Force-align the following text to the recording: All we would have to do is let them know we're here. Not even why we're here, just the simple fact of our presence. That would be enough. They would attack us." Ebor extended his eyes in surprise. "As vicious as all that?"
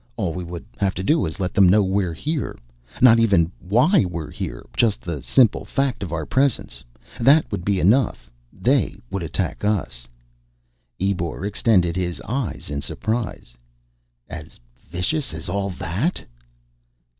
All 0.17 0.33
we 0.33 0.43
would 0.43 0.65
have 0.77 0.95
to 0.95 1.03
do 1.03 1.27
is 1.27 1.39
let 1.39 1.53
them 1.53 1.69
know 1.69 1.83
we're 1.83 2.15
here. 2.15 2.57
Not 3.03 3.19
even 3.19 3.51
why 3.59 4.03
we're 4.03 4.31
here, 4.31 4.65
just 4.75 4.99
the 5.01 5.21
simple 5.21 5.63
fact 5.63 6.01
of 6.01 6.11
our 6.11 6.25
presence. 6.25 6.83
That 7.19 7.45
would 7.51 7.63
be 7.63 7.79
enough. 7.79 8.27
They 8.51 8.97
would 9.11 9.21
attack 9.21 9.63
us." 9.63 10.07
Ebor 10.99 11.45
extended 11.45 11.95
his 11.95 12.19
eyes 12.21 12.71
in 12.71 12.81
surprise. 12.81 13.53
"As 14.27 14.59
vicious 14.89 15.35
as 15.35 15.47
all 15.47 15.69
that?" 15.69 16.25